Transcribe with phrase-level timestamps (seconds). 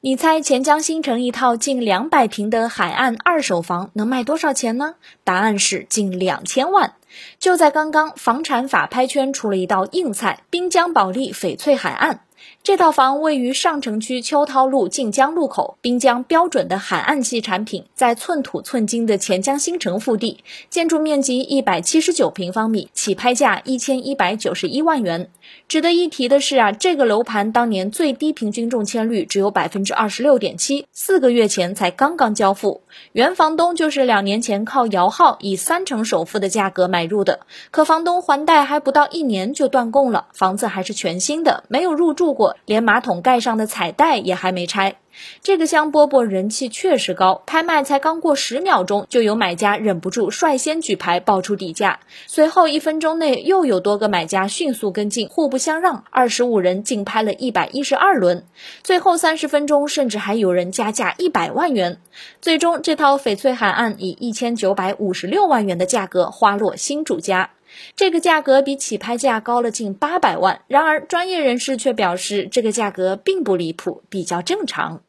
[0.00, 4.96] 你猜钱江新城一套近两百平的海岸二手房能卖多少钱呢？
[5.22, 6.94] 答案是近两千万。
[7.38, 12.20] 就在刚刚，房产法拍圈出了一道硬菜——滨江保利翡翠海岸。
[12.64, 25.28] 这套房位于上城区秋涛路晋江路口，滨江标准的海岸系产品，在寸土寸金的钱江新城腹地，建筑面积一百七十九平方米，起拍价一千一百九十一万元。
[25.68, 32.82] 值得一提的是啊，这个楼盘当年最低平均中签率只有百分之二十六点七，四个月前才刚刚交付。
[33.12, 37.40] 原房东就是两年前靠摇号以三成首付的价格买买入的，
[37.72, 42.56] 可房东还贷还不到一年就断供了，房子还是全新的，没有入住过。
[42.64, 44.98] 连马桶盖上的彩带也还没拆，
[45.42, 58.44] 这个香饽饽人气确实高，拍卖才刚过十秒钟，就有买家忍不住率先举牌报出底价，随后一分钟内又有多个买家迅速跟进，互不相让，二十五人竞拍了一百一十二轮，
[58.82, 61.98] 最后三十分钟甚至还有人加价一百万元，
[62.40, 67.50] 最终这套翡翠海岸以一千九百五十六万元的价格花落新主家。
[67.94, 75.02] 这个价格比起拍价高了近八百万，然而专业人士却表示，这个价格并不离谱，比较正常。